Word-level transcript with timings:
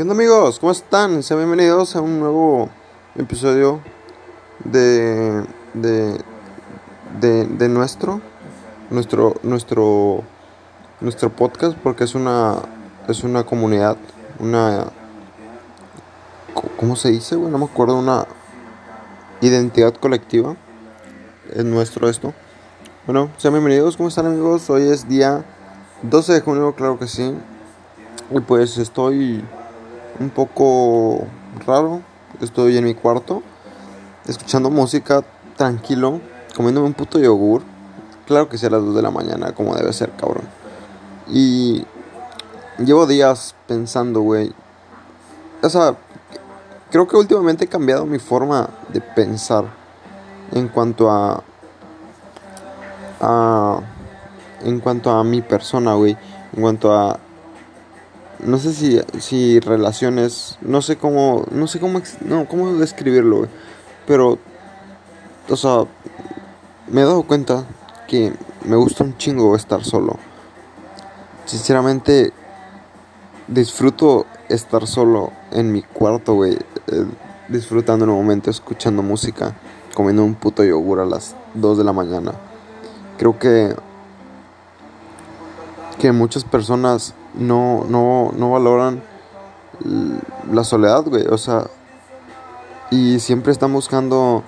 ¿Qué 0.00 0.02
onda 0.02 0.14
amigos? 0.14 0.58
¿Cómo 0.58 0.72
están? 0.72 1.22
Sean 1.22 1.40
bienvenidos 1.40 1.94
a 1.94 2.00
un 2.00 2.20
nuevo 2.20 2.70
episodio 3.16 3.82
de 4.64 5.44
de 5.74 6.18
de, 7.20 7.44
de 7.44 7.68
nuestro 7.68 8.22
nuestro 8.88 9.34
nuestro 9.42 10.24
nuestro 11.02 11.28
podcast 11.28 11.76
porque 11.76 12.04
es 12.04 12.14
una 12.14 12.62
es 13.08 13.24
una 13.24 13.44
comunidad, 13.44 13.98
una 14.38 14.86
¿cómo 16.78 16.96
se 16.96 17.10
dice? 17.10 17.36
Bueno, 17.36 17.58
no 17.58 17.66
me 17.66 17.70
acuerdo, 17.70 17.98
una 17.98 18.26
identidad 19.42 19.92
colectiva. 19.92 20.56
Es 21.52 21.66
nuestro 21.66 22.08
esto. 22.08 22.32
Bueno, 23.04 23.28
sean 23.36 23.52
bienvenidos, 23.52 23.98
¿cómo 23.98 24.08
están 24.08 24.24
amigos? 24.24 24.70
Hoy 24.70 24.88
es 24.88 25.06
día 25.10 25.44
12 26.04 26.32
de 26.32 26.40
junio, 26.40 26.74
claro 26.74 26.98
que 26.98 27.06
sí. 27.06 27.36
Y 28.30 28.40
pues 28.40 28.78
estoy 28.78 29.44
un 30.20 30.30
poco 30.30 31.26
raro. 31.66 32.02
Estoy 32.40 32.76
en 32.76 32.84
mi 32.84 32.94
cuarto, 32.94 33.42
escuchando 34.26 34.70
música 34.70 35.24
tranquilo, 35.56 36.20
comiéndome 36.54 36.86
un 36.86 36.94
puto 36.94 37.18
yogur. 37.18 37.62
Claro 38.26 38.48
que 38.48 38.56
sea 38.56 38.68
a 38.68 38.72
las 38.72 38.84
2 38.84 38.94
de 38.94 39.02
la 39.02 39.10
mañana, 39.10 39.52
como 39.52 39.74
debe 39.74 39.92
ser, 39.92 40.12
cabrón. 40.12 40.44
Y 41.28 41.84
llevo 42.78 43.06
días 43.06 43.56
pensando, 43.66 44.20
güey. 44.20 44.52
O 45.62 45.68
sea, 45.68 45.96
creo 46.90 47.08
que 47.08 47.16
últimamente 47.16 47.64
he 47.64 47.68
cambiado 47.68 48.06
mi 48.06 48.18
forma 48.18 48.68
de 48.88 49.00
pensar 49.00 49.64
en 50.52 50.68
cuanto 50.68 51.10
a. 51.10 51.42
a 53.20 53.80
en 54.62 54.78
cuanto 54.80 55.10
a 55.10 55.24
mi 55.24 55.42
persona, 55.42 55.94
güey. 55.94 56.16
En 56.54 56.62
cuanto 56.62 56.94
a 56.94 57.18
no 58.44 58.58
sé 58.58 58.72
si, 58.72 59.00
si 59.18 59.60
relaciones, 59.60 60.58
no 60.60 60.82
sé 60.82 60.96
cómo, 60.96 61.44
no 61.50 61.66
sé 61.66 61.80
cómo, 61.80 62.00
no, 62.20 62.46
cómo 62.48 62.74
describirlo. 62.74 63.48
Pero, 64.06 64.38
o 65.48 65.56
sea, 65.56 65.84
me 66.88 67.02
he 67.02 67.04
dado 67.04 67.22
cuenta 67.22 67.66
que 68.08 68.32
me 68.64 68.76
gusta 68.76 69.04
un 69.04 69.16
chingo 69.16 69.54
estar 69.56 69.84
solo. 69.84 70.18
Sinceramente, 71.44 72.32
disfruto 73.46 74.26
estar 74.48 74.86
solo 74.86 75.32
en 75.50 75.72
mi 75.72 75.82
cuarto. 75.82 76.44
Eh, 76.44 76.58
disfrutando 77.50 78.04
un 78.04 78.12
momento, 78.12 78.50
escuchando 78.50 79.02
música, 79.02 79.56
comiendo 79.94 80.24
un 80.24 80.34
puto 80.34 80.64
yogur 80.64 81.00
a 81.00 81.04
las 81.04 81.34
2 81.54 81.78
de 81.78 81.84
la 81.84 81.92
mañana. 81.92 82.32
Creo 83.18 83.38
que 83.38 83.74
que 86.00 86.12
muchas 86.12 86.44
personas 86.44 87.14
no, 87.34 87.84
no, 87.88 88.32
no 88.34 88.50
valoran 88.50 89.02
la 90.50 90.64
soledad, 90.64 91.04
güey. 91.04 91.26
O 91.26 91.36
sea, 91.36 91.66
y 92.90 93.20
siempre 93.20 93.52
están 93.52 93.72
buscando 93.72 94.42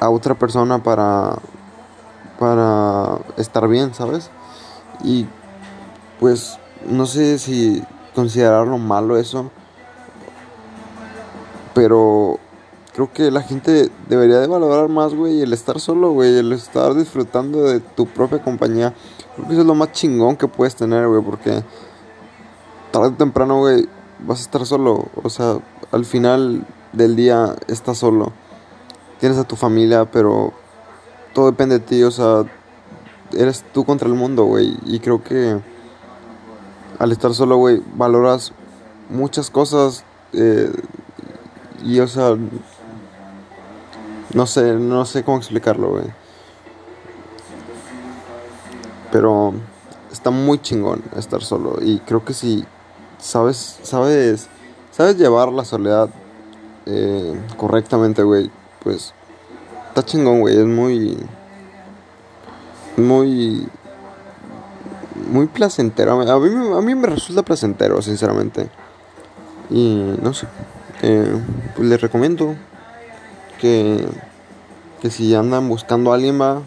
a 0.00 0.10
otra 0.10 0.34
persona 0.34 0.82
para, 0.82 1.36
para 2.38 3.18
estar 3.36 3.66
bien, 3.68 3.94
¿sabes? 3.94 4.30
Y 5.04 5.26
pues 6.18 6.58
no 6.86 7.06
sé 7.06 7.38
si 7.38 7.82
considerarlo 8.14 8.78
malo 8.78 9.16
eso, 9.16 9.50
pero 11.74 12.40
creo 12.96 13.12
que 13.12 13.30
la 13.30 13.42
gente 13.42 13.90
debería 14.08 14.40
de 14.40 14.46
valorar 14.46 14.88
más, 14.88 15.12
güey, 15.12 15.42
el 15.42 15.52
estar 15.52 15.78
solo, 15.80 16.12
güey, 16.12 16.38
el 16.38 16.50
estar 16.52 16.94
disfrutando 16.94 17.64
de 17.64 17.80
tu 17.80 18.06
propia 18.06 18.42
compañía. 18.42 18.94
Creo 19.34 19.46
que 19.46 19.52
eso 19.52 19.60
es 19.60 19.66
lo 19.66 19.74
más 19.74 19.92
chingón 19.92 20.36
que 20.36 20.48
puedes 20.48 20.76
tener, 20.76 21.06
güey, 21.06 21.22
porque 21.22 21.62
tarde 22.90 23.08
o 23.08 23.12
temprano, 23.12 23.58
güey, 23.58 23.86
vas 24.20 24.38
a 24.38 24.42
estar 24.42 24.64
solo. 24.64 25.10
O 25.22 25.28
sea, 25.28 25.58
al 25.92 26.06
final 26.06 26.66
del 26.94 27.16
día 27.16 27.54
estás 27.68 27.98
solo. 27.98 28.32
Tienes 29.20 29.36
a 29.36 29.44
tu 29.44 29.56
familia, 29.56 30.10
pero 30.10 30.54
todo 31.34 31.50
depende 31.50 31.78
de 31.78 31.84
ti, 31.84 32.02
o 32.02 32.10
sea, 32.10 32.44
eres 33.34 33.62
tú 33.74 33.84
contra 33.84 34.08
el 34.08 34.14
mundo, 34.14 34.44
güey. 34.44 34.74
Y 34.86 35.00
creo 35.00 35.22
que 35.22 35.60
al 36.98 37.12
estar 37.12 37.34
solo, 37.34 37.58
güey, 37.58 37.82
valoras 37.94 38.54
muchas 39.10 39.50
cosas. 39.50 40.02
Eh, 40.32 40.72
y, 41.84 42.00
o 42.00 42.08
sea, 42.08 42.34
no 44.34 44.46
sé, 44.46 44.74
no 44.74 45.04
sé 45.04 45.24
cómo 45.24 45.38
explicarlo, 45.38 45.90
güey. 45.90 46.04
Pero 49.12 49.54
está 50.12 50.30
muy 50.30 50.60
chingón 50.60 51.02
estar 51.16 51.42
solo. 51.42 51.76
Y 51.80 52.00
creo 52.00 52.24
que 52.24 52.34
si 52.34 52.64
sabes, 53.18 53.78
sabes, 53.82 54.48
sabes 54.90 55.16
llevar 55.16 55.52
la 55.52 55.64
soledad 55.64 56.10
eh, 56.86 57.40
correctamente, 57.56 58.22
güey, 58.22 58.50
pues 58.82 59.14
está 59.88 60.04
chingón, 60.04 60.40
güey. 60.40 60.58
Es 60.58 60.66
muy, 60.66 61.18
muy, 62.96 63.68
muy 65.30 65.46
placentero. 65.46 66.20
A 66.20 66.38
mí, 66.38 66.74
a 66.76 66.80
mí 66.80 66.94
me 66.94 67.06
resulta 67.06 67.42
placentero, 67.42 68.02
sinceramente. 68.02 68.68
Y 69.70 70.16
no 70.22 70.32
sé, 70.32 70.46
eh, 71.02 71.40
pues 71.74 71.88
les 71.88 72.00
recomiendo 72.00 72.54
que, 73.60 74.06
que 75.00 75.10
si 75.10 75.34
andan 75.34 75.68
buscando 75.68 76.12
a 76.12 76.14
alguien 76.14 76.40
va 76.40 76.62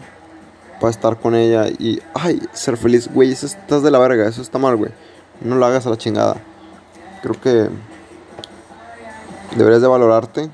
para 0.80 0.90
estar 0.90 1.18
con 1.18 1.34
ella 1.34 1.68
y, 1.68 2.00
ay, 2.14 2.40
ser 2.52 2.76
feliz, 2.76 3.08
güey, 3.12 3.32
eso 3.32 3.46
estás 3.46 3.82
de 3.82 3.90
la 3.90 3.98
verga, 3.98 4.26
eso 4.26 4.40
está 4.40 4.58
mal, 4.58 4.76
güey. 4.76 4.90
No 5.42 5.56
lo 5.56 5.66
hagas 5.66 5.86
a 5.86 5.90
la 5.90 5.98
chingada. 5.98 6.36
Creo 7.22 7.38
que 7.40 7.68
deberías 9.56 9.82
de 9.82 9.88
valorarte, 9.88 10.50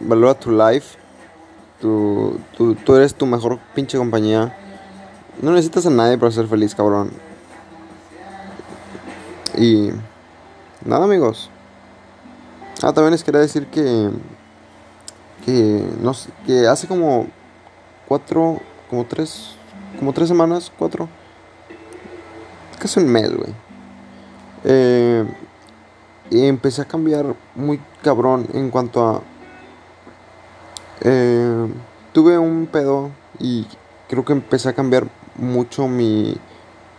valora, 0.00 0.34
tu 0.34 0.52
life, 0.52 0.96
tu, 1.80 2.38
tu, 2.56 2.74
tú 2.74 2.94
eres 2.96 3.14
tu 3.14 3.26
mejor 3.26 3.58
pinche 3.74 3.98
compañía. 3.98 4.56
No 5.42 5.50
necesitas 5.50 5.86
a 5.86 5.90
nadie 5.90 6.16
para 6.16 6.30
ser 6.30 6.46
feliz, 6.46 6.74
cabrón. 6.74 7.10
Y 9.56 9.90
nada, 10.84 11.04
amigos. 11.04 11.50
Ah, 12.82 12.92
también 12.92 13.12
les 13.12 13.24
quería 13.24 13.40
decir 13.40 13.66
que 13.66 14.10
que 15.44 15.84
no 16.00 16.12
que 16.46 16.66
hace 16.66 16.86
como 16.86 17.26
cuatro 18.06 18.60
como 18.88 19.04
tres, 19.04 19.56
como 19.98 20.12
tres 20.12 20.28
semanas, 20.28 20.70
cuatro, 20.78 21.08
casi 22.78 23.00
un 23.00 23.10
mes, 23.10 23.34
güey. 23.34 23.52
Eh, 24.64 25.24
y 26.30 26.46
empecé 26.46 26.82
a 26.82 26.86
cambiar 26.86 27.34
muy 27.54 27.80
cabrón 28.02 28.46
en 28.54 28.70
cuanto 28.70 29.06
a... 29.06 29.22
Eh, 31.00 31.68
tuve 32.12 32.38
un 32.38 32.66
pedo 32.66 33.10
y 33.38 33.66
creo 34.08 34.24
que 34.24 34.32
empecé 34.32 34.68
a 34.68 34.74
cambiar 34.74 35.08
mucho 35.36 35.88
mi, 35.88 36.36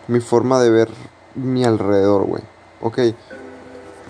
mi 0.07 0.19
forma 0.19 0.59
de 0.59 0.69
ver 0.69 0.89
mi 1.33 1.63
alrededor, 1.63 2.25
güey. 2.25 2.43
Ok, 2.81 2.99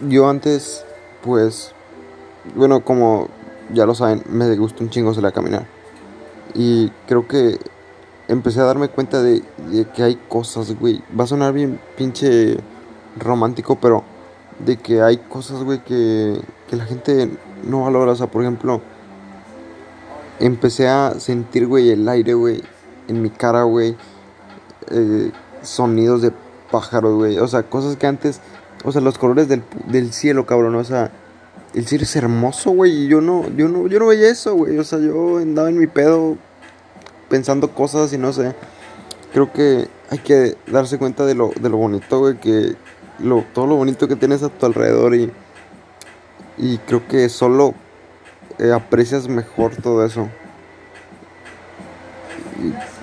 yo 0.10 0.28
antes, 0.28 0.84
pues, 1.24 1.74
bueno, 2.56 2.84
como 2.84 3.30
ya 3.74 3.86
lo 3.86 3.96
saben, 3.96 4.24
me 4.30 4.56
gusta 4.56 4.84
un 4.84 4.90
chingo 4.90 5.14
salir 5.14 5.28
a 5.28 5.32
caminar. 5.32 5.68
Y 6.54 6.90
creo 7.08 7.28
que 7.28 7.60
empecé 8.28 8.62
a 8.62 8.64
darme 8.64 8.88
cuenta 8.90 9.22
de, 9.22 9.44
que 9.94 10.04
hay 10.04 10.16
cosas, 10.16 10.78
güey. 10.80 11.04
Va 11.18 11.26
a 11.26 11.28
sonar 11.28 11.54
bien 11.54 11.80
pinche 11.98 12.58
romántico, 13.18 13.78
pero 13.80 14.04
de 14.60 14.78
que 14.78 15.02
hay 15.02 15.18
cosas, 15.18 15.64
güey, 15.64 15.84
que, 15.84 16.40
que 16.70 16.76
la 16.76 16.86
gente 16.86 17.30
no 17.64 17.84
valora. 17.84 18.12
O 18.12 18.16
sea, 18.16 18.28
por 18.28 18.42
ejemplo, 18.42 18.82
empecé 20.40 20.88
a 20.88 21.20
sentir, 21.20 21.68
güey, 21.68 21.90
el 21.90 22.08
aire, 22.08 22.34
güey, 22.34 22.64
en 23.08 23.22
mi 23.22 23.30
cara, 23.30 23.64
güey. 23.64 23.96
Eh, 24.92 25.32
sonidos 25.62 26.22
de 26.22 26.32
pájaros, 26.72 27.16
güey. 27.16 27.40
O 27.40 27.48
sea, 27.48 27.64
cosas 27.64 27.98
que 27.98 28.08
antes, 28.08 28.40
o 28.84 28.92
sea, 28.92 29.02
los 29.02 29.18
colores 29.18 29.48
del, 29.48 29.64
del 29.88 30.14
cielo, 30.14 30.46
cabrón. 30.46 30.76
O 30.76 30.84
sea, 30.84 31.12
el 31.76 31.86
cielo 31.86 32.04
es 32.04 32.16
hermoso, 32.16 32.72
güey. 32.72 33.06
Y 33.06 33.08
yo 33.08 33.22
no, 33.22 33.50
yo 33.56 33.68
no, 33.68 33.88
yo 33.88 34.00
no 34.00 34.08
veía 34.08 34.30
eso, 34.30 34.56
güey. 34.56 34.78
O 34.78 34.84
sea, 34.84 35.00
yo 35.00 35.38
andaba 35.38 35.70
en 35.70 35.78
mi 35.78 35.88
pedo 35.88 36.38
pensando 37.30 37.72
cosas 37.72 38.14
y 38.14 38.18
no 38.18 38.34
sé. 38.34 38.54
Creo 39.34 39.52
que 39.52 39.88
hay 40.10 40.20
que 40.20 40.56
darse 40.68 40.98
cuenta 40.98 41.26
de 41.26 41.36
lo, 41.36 41.52
de 41.60 41.70
lo 41.70 41.78
bonito, 41.78 42.20
güey, 42.20 42.40
que 42.40 42.76
lo, 43.20 43.44
todo 43.54 43.68
lo 43.68 43.76
bonito 43.76 44.08
que 44.08 44.16
tienes 44.16 44.44
a 44.44 44.50
tu 44.50 44.66
alrededor 44.66 45.16
y, 45.16 45.32
y 46.58 46.78
creo 46.80 47.06
que 47.08 47.28
solo 47.30 47.74
eh, 48.60 48.72
aprecias 48.72 49.28
mejor 49.28 49.76
todo 49.76 50.06
eso. 50.06 50.30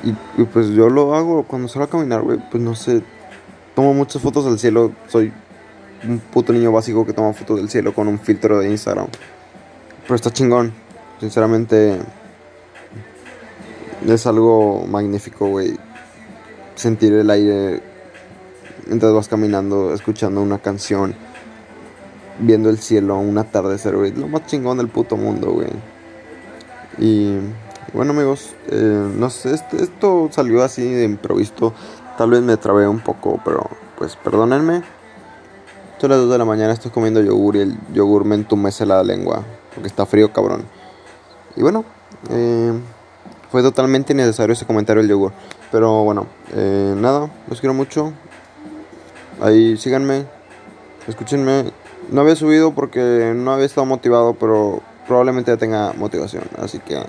Y, 0.02 0.42
pues 0.44 0.70
yo 0.70 0.88
lo 0.88 1.14
hago 1.14 1.44
cuando 1.44 1.68
salgo 1.68 1.84
a 1.84 1.90
caminar, 1.90 2.22
güey, 2.22 2.38
pues 2.50 2.62
no 2.62 2.74
sé, 2.74 3.02
tomo 3.74 3.94
muchas 3.94 4.22
fotos 4.22 4.44
del 4.44 4.58
cielo, 4.58 4.92
soy 5.08 5.32
un 6.08 6.18
puto 6.18 6.52
niño 6.52 6.72
básico 6.72 7.06
que 7.06 7.12
toma 7.12 7.32
fotos 7.32 7.58
del 7.58 7.68
cielo 7.68 7.94
con 7.94 8.08
un 8.08 8.18
filtro 8.18 8.58
de 8.58 8.70
Instagram. 8.70 9.06
Pero 10.02 10.14
está 10.14 10.30
chingón, 10.30 10.72
sinceramente 11.20 11.98
es 14.06 14.26
algo 14.26 14.84
magnífico, 14.86 15.48
güey. 15.48 15.76
Sentir 16.74 17.12
el 17.12 17.30
aire 17.30 17.80
mientras 18.86 19.12
vas 19.12 19.28
caminando, 19.28 19.94
escuchando 19.94 20.40
una 20.40 20.58
canción 20.58 21.14
viendo 22.38 22.70
el 22.70 22.78
cielo, 22.78 23.18
un 23.18 23.38
atardecer, 23.38 23.96
güey. 23.96 24.12
Lo 24.12 24.26
más 24.28 24.46
chingón 24.46 24.78
del 24.78 24.88
puto 24.88 25.16
mundo, 25.16 25.52
güey. 25.52 25.70
Y 26.98 27.36
bueno, 27.92 28.12
amigos, 28.12 28.54
eh, 28.70 29.08
no 29.16 29.30
sé, 29.30 29.54
este, 29.54 29.82
esto 29.82 30.28
salió 30.30 30.62
así 30.62 30.82
de 30.82 31.04
improviso. 31.04 31.72
Tal 32.18 32.30
vez 32.30 32.42
me 32.42 32.56
trabé 32.56 32.88
un 32.88 33.00
poco, 33.00 33.40
pero 33.44 33.68
pues 33.96 34.16
perdónenme. 34.16 34.82
Son 36.02 36.10
las 36.10 36.18
2 36.18 36.30
de 36.30 36.38
la 36.38 36.44
mañana, 36.44 36.72
estoy 36.72 36.90
comiendo 36.90 37.22
yogur 37.22 37.54
y 37.54 37.60
el 37.60 37.78
yogur 37.94 38.24
me 38.24 38.34
entumece 38.34 38.84
la 38.84 39.04
lengua. 39.04 39.44
Porque 39.72 39.86
está 39.86 40.04
frío, 40.04 40.32
cabrón. 40.32 40.64
Y 41.54 41.62
bueno, 41.62 41.84
eh, 42.28 42.72
fue 43.52 43.62
totalmente 43.62 44.12
innecesario 44.12 44.52
ese 44.52 44.66
comentario 44.66 45.00
del 45.00 45.10
yogur. 45.10 45.30
Pero 45.70 46.02
bueno, 46.02 46.26
eh, 46.56 46.92
nada, 46.96 47.30
los 47.48 47.60
quiero 47.60 47.72
mucho. 47.72 48.12
Ahí 49.40 49.76
síganme, 49.76 50.26
escúchenme. 51.06 51.70
No 52.10 52.22
había 52.22 52.34
subido 52.34 52.74
porque 52.74 53.32
no 53.36 53.52
había 53.52 53.66
estado 53.66 53.86
motivado, 53.86 54.34
pero 54.34 54.82
probablemente 55.06 55.52
ya 55.52 55.56
tenga 55.56 55.92
motivación. 55.92 56.42
Así 56.58 56.80
que 56.80 57.00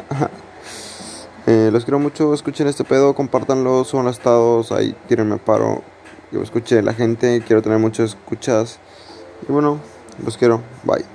eh, 1.48 1.70
los 1.74 1.84
quiero 1.84 1.98
mucho, 1.98 2.32
escuchen 2.36 2.68
este 2.68 2.84
pedo, 2.84 3.16
compártanlo, 3.16 3.88
los 3.92 4.16
estados, 4.16 4.72
ahí 4.72 4.96
tírenme 5.08 5.38
paro. 5.38 5.82
Yo 6.34 6.42
escuche 6.42 6.82
la 6.82 6.96
gente, 6.96 7.44
quiero 7.46 7.62
tener 7.62 7.78
muchas 7.78 8.10
escuchas. 8.10 8.80
Y 9.48 9.52
bueno, 9.52 9.80
los 10.26 10.36
quiero, 10.36 10.62
bye. 10.84 11.13